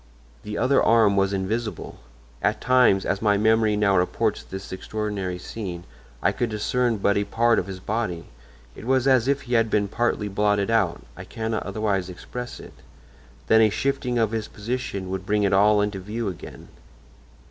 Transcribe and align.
The 0.41 0.57
other 0.57 0.81
arm 0.81 1.15
was 1.15 1.31
invisible. 1.31 1.99
At 2.41 2.59
times, 2.59 3.05
as 3.05 3.21
my 3.21 3.37
memory 3.37 3.75
now 3.75 3.95
reports 3.95 4.41
this 4.41 4.71
extraordinary 4.71 5.37
scene, 5.37 5.83
I 6.23 6.31
could 6.31 6.49
discern 6.49 6.97
but 6.97 7.17
a 7.17 7.23
part 7.23 7.59
of 7.59 7.67
his 7.67 7.79
body; 7.79 8.25
it 8.75 8.85
was 8.85 9.07
as 9.07 9.27
if 9.27 9.41
he 9.41 9.53
had 9.53 9.69
been 9.69 9.87
partly 9.87 10.27
blotted 10.27 10.71
out—I 10.71 11.23
cannot 11.25 11.61
otherwise 11.67 12.09
express 12.09 12.59
it—then 12.59 13.61
a 13.61 13.69
shifting 13.69 14.17
of 14.17 14.31
his 14.31 14.47
position 14.47 15.07
would 15.11 15.23
bring 15.23 15.43
it 15.43 15.53
all 15.53 15.81
into 15.81 15.99
view 15.99 16.29
again. 16.29 16.69